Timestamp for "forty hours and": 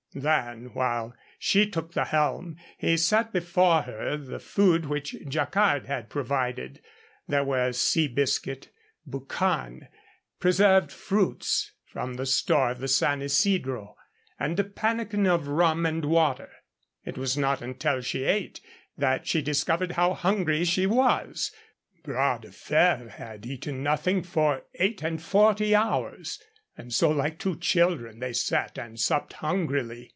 25.23-26.93